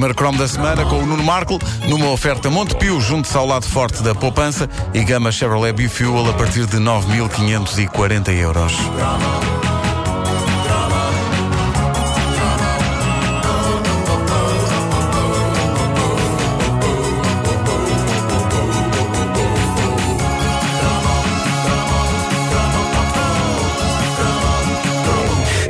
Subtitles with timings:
[0.00, 4.02] primeiro cromo da semana com o Nuno Marco, numa oferta Montepio, junto ao lado forte
[4.02, 8.72] da poupança e gama Chevrolet Bifuel a partir de 9.540 euros.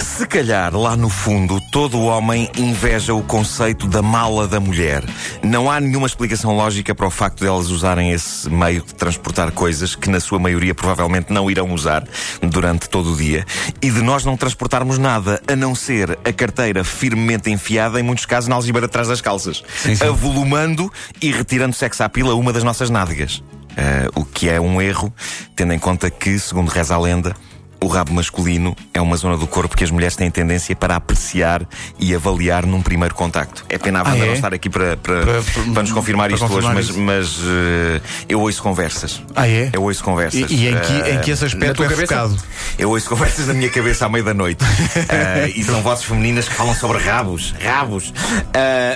[0.01, 5.03] Se calhar, lá no fundo, todo o homem inveja o conceito da mala da mulher.
[5.43, 9.51] Não há nenhuma explicação lógica para o facto de elas usarem esse meio de transportar
[9.51, 12.07] coisas que, na sua maioria, provavelmente não irão usar
[12.43, 13.47] durante todo o dia
[13.81, 18.27] e de nós não transportarmos nada a não ser a carteira firmemente enfiada, em muitos
[18.27, 20.05] casos, na algibeira atrás das calças, Sim, sim.
[20.05, 20.93] avolumando
[21.23, 23.43] e retirando sexo à pila uma das nossas nádegas.
[23.75, 25.11] Eh, o que é um erro,
[25.57, 27.35] tendo em conta que, segundo reza a lenda,
[27.83, 31.63] o rabo masculino é uma zona do corpo que as mulheres têm tendência para apreciar
[31.99, 33.65] e avaliar num primeiro contacto.
[33.69, 34.27] É pena a Wanda Ah, é?
[34.27, 35.43] não estar aqui para, para, Para-
[35.73, 37.01] para nos confirmar para isto confirmar hoje, isso.
[37.01, 39.23] mas, mas eh, eu ouço conversas.
[39.35, 39.71] Ah, é?
[39.73, 40.51] Eu ouço conversas.
[40.51, 42.03] E, e em, que, Eh, em que esse aspecto é cabeça?
[42.03, 42.37] focado?
[42.79, 44.65] eu ouço conversas na minha cabeça à meia da noite.
[45.09, 47.55] Eh, e são vozes femininas que falam sobre rabos.
[47.63, 48.13] Rabos.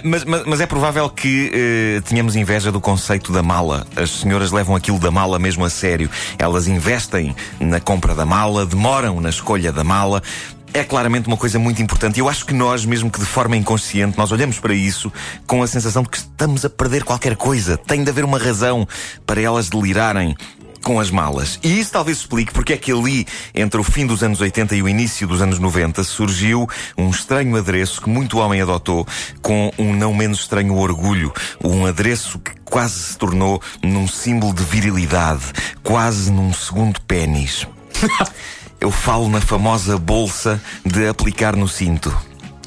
[0.05, 3.87] Mas, mas, mas é provável que tenhamos inveja do conceito da mala.
[3.97, 6.09] As senhoras levam aquilo da mala mesmo a sério.
[6.39, 10.21] Elas investem na compra da mala, demoram na escolha da mala.
[10.73, 12.19] É claramente uma coisa muito importante.
[12.19, 15.13] Eu acho que nós, mesmo que de forma inconsciente, nós olhamos para isso
[15.47, 17.77] com a sensação de que estamos a perder qualquer coisa.
[17.77, 18.87] Tem de haver uma razão
[19.25, 20.35] para elas delirarem
[20.83, 21.61] com as malas.
[21.63, 24.83] E isso talvez explique porque é que ali, entre o fim dos anos 80 e
[24.83, 29.07] o início dos anos 90, surgiu um estranho adereço que muito homem adotou
[29.41, 31.33] com um não menos estranho orgulho.
[31.63, 35.45] Um adereço que quase se tornou num símbolo de virilidade,
[35.85, 37.69] quase num segundo pênis.
[38.85, 42.15] Eu falo na famosa bolsa de aplicar no cinto.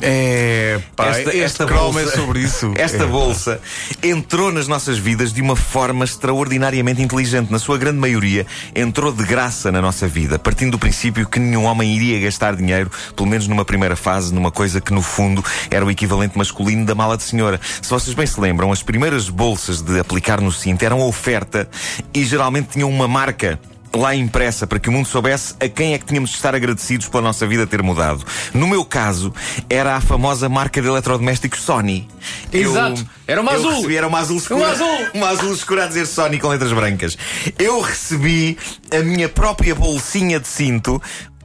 [0.01, 2.73] É, pá, este cromo é sobre isso.
[2.77, 3.05] Esta É.
[3.05, 3.61] bolsa
[4.01, 7.51] entrou nas nossas vidas de uma forma extraordinariamente inteligente.
[7.51, 11.65] Na sua grande maioria, entrou de graça na nossa vida, partindo do princípio que nenhum
[11.65, 15.85] homem iria gastar dinheiro, pelo menos numa primeira fase, numa coisa que no fundo era
[15.85, 17.61] o equivalente masculino da mala de senhora.
[17.79, 21.69] Se vocês bem se lembram, as primeiras bolsas de aplicar no cinto eram oferta
[22.11, 23.59] e geralmente tinham uma marca
[23.95, 27.07] lá impressa para que o mundo soubesse a quem é que tínhamos de estar agradecidos
[27.07, 28.23] pela nossa vida ter mudado.
[28.53, 29.33] No meu caso,
[29.69, 32.07] era a famosa marca de eletrodomésticos Sony.
[32.51, 33.07] Exato.
[33.25, 33.71] Era uma eu azul.
[33.75, 34.59] Recebi, era uma azul escura.
[34.59, 34.87] Uma azul.
[35.13, 37.17] Uma azul escura a dizer Sony com letras brancas.
[37.57, 38.57] Eu recebi
[38.91, 41.01] a minha própria bolsinha de cinto,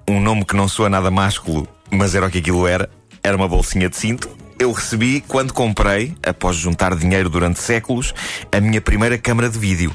[0.09, 2.88] um nome que não soa nada másculo, mas era o que aquilo era.
[3.22, 4.41] Era uma bolsinha de cinto.
[4.62, 8.15] Eu recebi quando comprei, após juntar dinheiro durante séculos,
[8.53, 9.93] a minha primeira câmara de vídeo.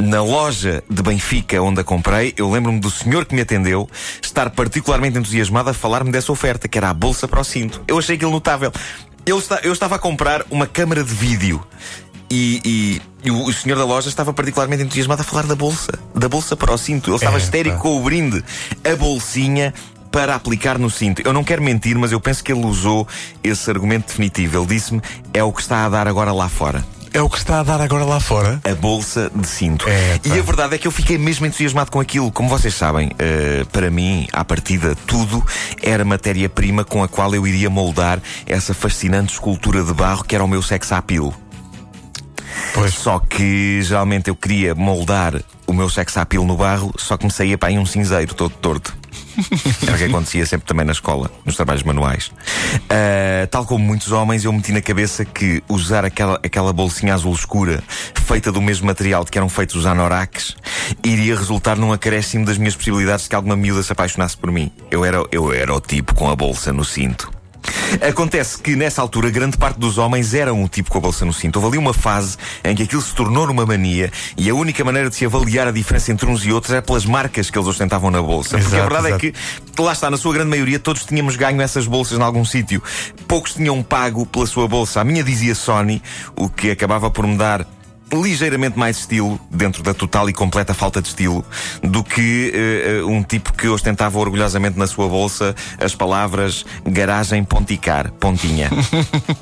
[0.00, 3.86] Na loja de Benfica onde a comprei, eu lembro-me do senhor que me atendeu
[4.22, 7.82] estar particularmente entusiasmado a falar-me dessa oferta, que era a bolsa para o cinto.
[7.86, 8.72] Eu achei aquilo notável.
[9.26, 11.62] Eu, esta- eu estava a comprar uma câmara de vídeo.
[12.30, 16.26] E, e- e o, senhor da loja estava particularmente entusiasmado a falar da bolsa, da
[16.26, 17.10] bolsa para o cinto.
[17.10, 17.82] Ele estava É, histérico pá.
[17.82, 18.42] com o brinde,
[18.82, 19.74] a bolsinha
[20.10, 21.22] para aplicar no cinto.
[21.24, 23.06] Eu não quero mentir, mas eu penso que ele usou
[23.42, 24.58] esse argumento definitivo.
[24.58, 25.00] Ele disse-me:
[25.32, 26.84] é o que está a dar agora lá fora.
[27.16, 28.60] É o que está a dar agora lá fora?
[28.62, 29.88] A bolsa de cinto.
[29.88, 30.34] É, pá.
[30.34, 32.30] e a verdade é que eu fiquei mesmo entusiasmado com aquilo.
[32.30, 35.42] Como vocês sabem, eh, para mim, à partida, tudo
[35.82, 40.44] era matéria-prima com a qual eu iria moldar essa fascinante escultura de barro que era
[40.44, 41.32] o meu sex appeal.
[42.74, 42.92] Pois.
[42.92, 47.30] Só que geralmente eu queria moldar o meu sex appeal no barro, só que me
[47.30, 48.96] saía para aí um cinzeiro todo torto.
[49.82, 52.30] Era o que acontecia sempre também na escola, nos trabalhos manuais.
[52.88, 57.34] Ah, tal como muitos homens, eu meti na cabeça que usar aquela, aquela bolsinha azul
[57.34, 57.82] escura,
[58.14, 60.56] feita do mesmo material de que eram feitos os anoraks,
[61.04, 64.70] iria resultar num acréscimo das minhas possibilidades de que alguma miúda se apaixonasse por mim.
[64.90, 67.35] Eu era, eu era o tipo com a bolsa no cinto.
[68.00, 71.32] Acontece que nessa altura grande parte dos homens eram um tipo com a bolsa no
[71.32, 71.56] cinto.
[71.56, 75.08] Houve ali uma fase em que aquilo se tornou numa mania e a única maneira
[75.08, 78.10] de se avaliar a diferença entre uns e outros é pelas marcas que eles ostentavam
[78.10, 78.58] na bolsa.
[78.58, 79.26] Porque a Exato, verdade exato.
[79.26, 82.44] é que, lá está, na sua grande maioria, todos tínhamos ganho essas bolsas em algum
[82.44, 82.82] sítio.
[83.26, 85.00] Poucos tinham pago pela sua bolsa.
[85.00, 86.02] A minha dizia Sony,
[86.34, 87.66] o que acabava por me dar
[88.12, 91.44] ligeiramente mais estilo, dentro da total e completa falta de estilo,
[91.82, 98.12] do que eh, um tipo que ostentava orgulhosamente na sua bolsa as palavras garagem ponticar,
[98.12, 98.70] pontinha.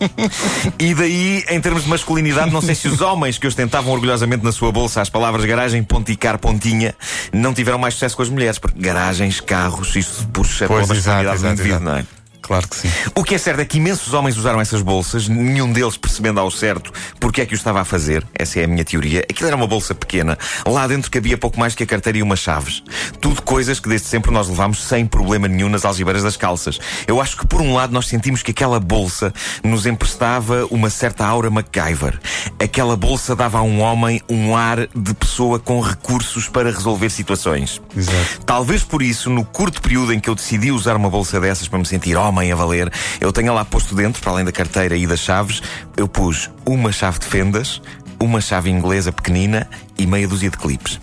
[0.78, 4.52] e daí, em termos de masculinidade, não sei se os homens que ostentavam orgulhosamente na
[4.52, 6.94] sua bolsa as palavras garagem, ponticar, pontinha,
[7.32, 11.34] não tiveram mais sucesso com as mulheres, porque garagens, carros, isso puxa Pois, exato, do
[11.34, 11.84] exato, indivíduo, exato.
[11.84, 12.23] não é?
[12.44, 12.91] Claro que sim.
[13.14, 16.50] O que é certo é que imensos homens usaram essas bolsas, nenhum deles percebendo ao
[16.50, 18.23] certo porque é que o estava a fazer.
[18.35, 19.20] Essa é a minha teoria.
[19.20, 20.37] Aquilo era uma bolsa pequena.
[20.67, 22.82] Lá dentro cabia pouco mais que a carteira e umas chaves.
[23.19, 26.79] Tudo coisas que desde sempre nós levámos sem problema nenhum nas algibeiras das calças.
[27.06, 29.32] Eu acho que por um lado nós sentimos que aquela bolsa
[29.62, 32.20] nos emprestava uma certa aura MacGyver.
[32.62, 37.81] Aquela bolsa dava a um homem um ar de pessoa com recursos para resolver situações.
[37.96, 38.44] Exato.
[38.44, 41.79] Talvez por isso, no curto período em que eu decidi usar uma bolsa dessas para
[41.79, 45.06] me sentir homem a valer, eu tenha lá posto dentro, para além da carteira e
[45.06, 45.62] das chaves,
[45.96, 47.81] eu pus uma chave de fendas,
[48.20, 50.98] uma chave inglesa pequenina e meia dúzia de clipes.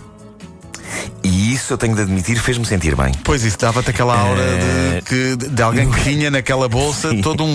[1.23, 3.13] E isso eu tenho de admitir, fez-me sentir bem.
[3.23, 7.43] Pois isso dava-te aquela aura Eh, de, que, de alguém que tinha naquela bolsa todo
[7.43, 7.47] um,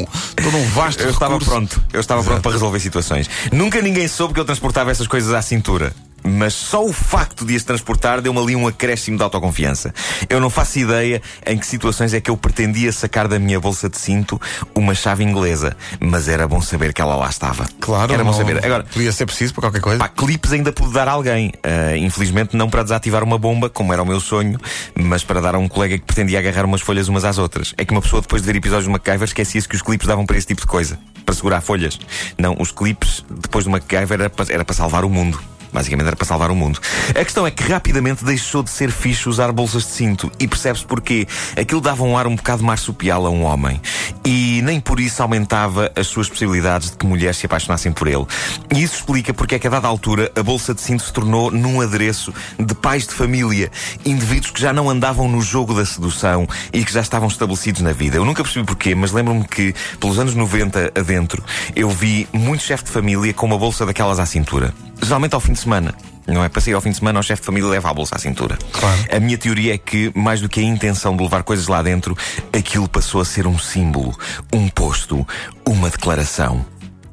[0.00, 0.06] um-
[0.42, 1.50] todo um vasto Eu estava recurso.
[1.50, 3.28] pronto, eu estava pronto para resolver situações.
[3.52, 5.92] Nunca ninguém soube que eu transportava essas coisas à cintura.
[6.26, 9.92] Mas só o facto de as transportar deu-me ali um acréscimo de autoconfiança.
[10.28, 13.90] Eu não faço ideia em que situações é que eu pretendia sacar da minha bolsa
[13.90, 14.40] de cinto
[14.74, 15.76] uma chave inglesa.
[16.00, 17.66] Mas era bom saber que ela lá estava.
[17.78, 18.64] Claro, era bom saber.
[18.64, 19.98] Agora, podia ser preciso para qualquer coisa.
[19.98, 21.52] Pá, clipes ainda pude dar a alguém.
[21.62, 24.58] Ah, infelizmente não para desativar uma bomba, como era o meu sonho,
[24.94, 27.74] mas para dar a um colega que pretendia agarrar umas folhas umas às outras.
[27.76, 30.24] É que uma pessoa depois de ver episódios de MacGyver esquecia-se que os clipes davam
[30.24, 30.98] para esse tipo de coisa.
[31.24, 31.98] Para segurar folhas.
[32.38, 35.38] Não, os clipes, depois do MacGyver, era para, era para salvar o mundo.
[35.74, 36.78] Basicamente era para salvar o mundo.
[37.10, 40.30] A questão é que rapidamente deixou de ser fixe usar bolsas de cinto.
[40.38, 41.26] E percebe-se porquê.
[41.60, 43.80] Aquilo dava um ar um bocado marsupial a um homem.
[44.24, 48.24] E nem por isso aumentava as suas possibilidades de que mulheres se apaixonassem por ele.
[48.72, 51.50] E isso explica porque é que a dada altura a bolsa de cinto se tornou
[51.50, 53.70] num adereço de pais de família.
[54.06, 57.92] Indivíduos que já não andavam no jogo da sedução e que já estavam estabelecidos na
[57.92, 58.16] vida.
[58.16, 61.42] Eu nunca percebi porquê, mas lembro-me que pelos anos 90 adentro
[61.74, 64.72] eu vi muito chefe de família com uma bolsa daquelas à cintura.
[65.02, 65.94] Geralmente ao fim de semana.
[66.26, 66.48] Não é?
[66.48, 68.56] Para sair ao fim de semana, o chefe de família leva a bolsa à cintura.
[68.72, 68.98] Claro.
[69.14, 72.16] A minha teoria é que, mais do que a intenção de levar coisas lá dentro,
[72.50, 74.16] aquilo passou a ser um símbolo,
[74.52, 75.26] um posto,
[75.68, 76.64] uma declaração.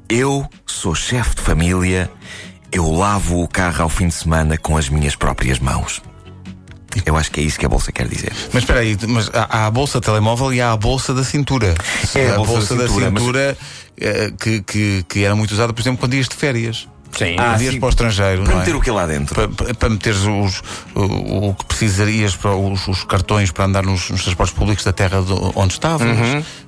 [0.07, 2.09] Eu sou chefe de família,
[2.71, 6.01] eu lavo o carro ao fim de semana com as minhas próprias mãos.
[7.06, 8.33] Eu acho que é isso que a bolsa quer dizer.
[8.53, 11.74] Mas espera aí, mas há, há a bolsa telemóvel e há a bolsa da cintura.
[12.15, 13.57] É a a bolsa da da cintura, mas- cintura
[13.98, 16.88] eh, que, que, que era muito usada, por exemplo, quando ias de férias.
[17.18, 17.36] Sim.
[17.38, 18.44] Ah, para o estrangeiro.
[18.44, 18.66] Para não é?
[18.66, 19.36] meter o que lá dentro?
[19.36, 20.62] Para, para- para meteres os,
[20.96, 24.94] o, o que precisarias para os, os cartões para andar nos, nos transportes públicos da
[24.94, 26.08] terra do- onde estavas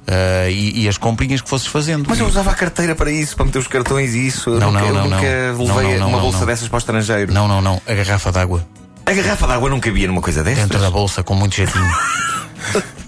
[0.07, 2.01] eh, e, e as comprinhas que fosses fazendo.
[2.01, 2.06] Uhum.
[2.10, 4.50] Mas eu usava a carteira para isso, para meter os cartões e isso.
[4.50, 5.18] Eu Não, nunca, não, eu não, nunca
[5.54, 5.75] não.
[5.75, 6.45] levei Não, não, uma não, bolsa não.
[6.45, 7.34] dessas para o estrangeiro.
[7.34, 7.81] Não, não, não.
[7.88, 8.66] A garrafa d'água
[9.06, 10.63] A garrafa de água não cabia numa coisa destas.
[10.68, 11.86] dentro da bolsa com muito jeitinho.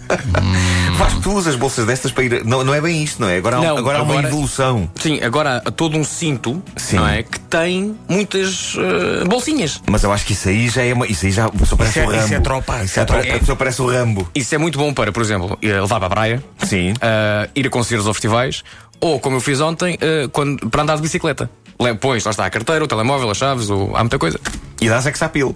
[0.98, 2.46] Vasco, tu usas bolsas destas para ir.
[2.46, 3.38] Não, não é bem isto, não é?
[3.38, 4.90] Agora, há, Não, agora há uma agora- evolução.
[4.96, 6.98] Sim, agora há todo um cinto, Sim.
[6.98, 7.24] não é?
[7.24, 9.82] Que tem muitas eh, bolsinhas.
[9.90, 11.06] Mas eu acho que isso aí já é uma.
[11.08, 11.50] Isso aí já.
[11.50, 12.26] Pessoa parece Isso é- o Rambo.
[12.26, 13.24] isso é tropa, isso é tropa.
[13.40, 14.28] Pessoa parece o Rambo.
[14.36, 16.94] Isso é muito bom para, por exemplo, ir levar para a praia, Sim.
[17.02, 18.64] eh, ir a concertos ou festivais,
[19.02, 21.50] ou como eu fiz ontem, eh, quando, para andar de bicicleta.
[21.80, 23.92] Le- Pois, lá está a carteira, o telemóvel, as chaves, o...
[23.96, 24.40] há muita coisa.
[24.80, 25.54] E dá sex appeal.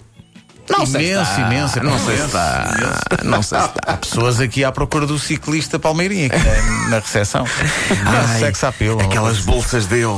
[0.70, 1.42] Não sei imenso, está.
[1.42, 1.84] imenso.
[1.84, 2.76] Não sei se imenso, está.
[2.78, 3.26] imenso.
[3.26, 3.94] Não sei se está.
[3.94, 7.46] Há pessoas aqui à procura do ciclista Palmeirinha aqui na, na recepção.
[8.06, 9.00] Ai, sex appeal.
[9.00, 10.18] Aquelas bolsas dele.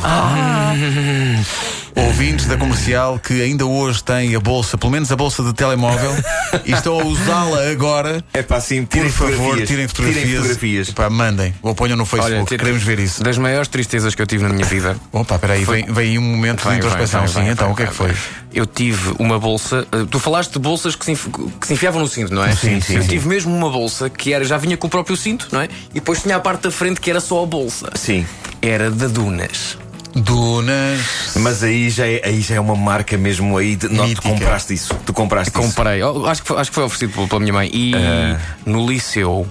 [1.96, 6.12] Ouvintes da comercial que ainda hoje têm a bolsa, pelo menos a bolsa de telemóvel,
[6.66, 8.24] e estão a usá-la agora.
[8.34, 9.70] É para assim, Por tirem favor, fotografias.
[9.70, 10.24] tirem fotografias.
[10.24, 10.90] Tirem fotografias.
[10.92, 11.54] Pá, mandem.
[11.62, 12.46] Ou ponham no Facebook.
[12.48, 13.22] tira- Queremos ver isso.
[13.24, 14.96] Das maiores tristezas que eu tive na minha vida.
[15.12, 17.22] Opa, peraí, vem, vem aí um momento de introspeção.
[17.22, 18.14] vai, Sim, vai, então o que é que foi?
[18.54, 19.88] Eu tive uma bolsa.
[19.92, 21.30] eh, tu falaste de bolsas que se,
[21.60, 22.54] que se enfiavam no cinto, não é?
[22.56, 23.08] Sim, sim, Eu sim.
[23.10, 25.70] tive mesmo uma bolsa que era, já vinha com o próprio cinto, não é?
[25.92, 27.90] E depois tinha a parte da frente que era só a bolsa.
[27.96, 28.26] Sim.
[28.62, 29.78] Era da Dunas.
[30.16, 31.00] Dunas.
[31.38, 33.76] Mas aí já é, aí já é uma marca mesmo aí.
[33.76, 34.94] De, não, tu compraste isso.
[35.06, 35.62] Tu compraste isso.
[35.70, 37.70] Comprei, oh, acho, que foi, acho que foi oferecido pela- minha mãe.
[37.74, 38.40] E Ah.
[38.66, 39.48] no liceu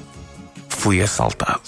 [0.68, 1.60] fui assaltado.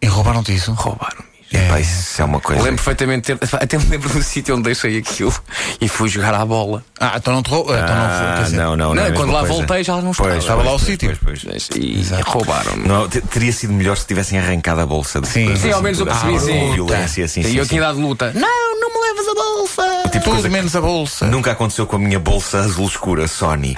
[0.00, 0.72] E roubaram-te isso?
[0.72, 1.31] Roubaram-me.
[1.52, 2.62] Epá, isso é uma coisa.
[2.62, 5.34] Lembro perfeitamente, ter, até me lembro do sítio onde deixei aquilo
[5.80, 6.82] e fui jogar à bola.
[6.98, 7.74] Ah, então não te roubou.
[7.74, 8.26] então não foi.
[8.26, 8.94] Ah, quer dizer, não, não, não.
[8.94, 9.54] Não, é a quando lá coisa.
[9.54, 10.28] voltei já não estava.
[10.30, 11.18] Pois, Estava lá o sítio.
[11.22, 11.68] pois, pois.
[11.76, 12.84] E roubaram-me.
[13.30, 15.20] Teria sido melhor se tivessem arrancado a bolsa.
[15.20, 15.54] de- Sim.
[15.56, 16.72] Sim, ao menos eu percebi, Ah, sim.
[16.74, 17.70] Violência, sim, e sim, eu sim.
[17.70, 18.32] tinha dado luta.
[18.34, 20.08] Não, não me levas a bolsa.
[20.10, 21.26] Tipo Tudo menos a bolsa.
[21.26, 23.76] Nunca aconteceu com a minha bolsa azul escura Sony.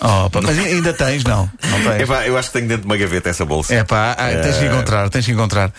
[0.00, 1.48] Oh, pá, mas ainda tens, não?
[1.62, 2.00] Não tens.
[2.02, 3.72] Epá, eu acho que tenho dentro de uma gaveta essa bolsa.
[3.74, 5.70] É pá, ah, tens que encontrar, tens que encontrar.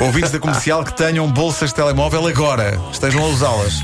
[0.00, 3.74] Ouvintes da comercial que tenham bolsas de telemóvel agora, estejam a usá-las.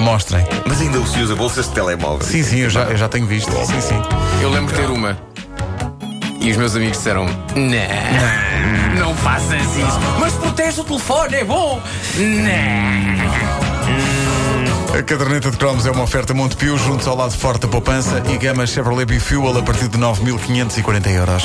[0.00, 0.46] Mostrem.
[0.66, 2.26] Mas ainda se usa bolsas de telemóvel.
[2.26, 3.50] Sim, sim, eu já, eu já tenho visto.
[3.66, 4.02] Sim, sim.
[4.40, 5.18] Eu lembro de ter uma.
[6.40, 7.26] E os meus amigos disseram:
[7.56, 9.98] Não, não faças isso.
[10.20, 11.80] Mas protege o telefone, é bom.
[12.16, 13.18] Não.
[14.98, 18.36] A caderneta de cromos é uma oferta Montepio, junto ao lado forte da poupança e
[18.36, 21.44] gama Chevrolet Bifuel a partir de 9.540 euros.